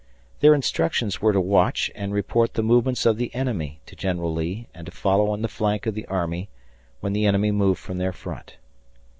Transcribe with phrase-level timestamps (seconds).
[0.39, 4.67] Their instructions were to watch and report the movements of the enemy to General Lee
[4.73, 6.49] and to follow on the flank of the army
[7.01, 8.57] when the enemy moved from their front.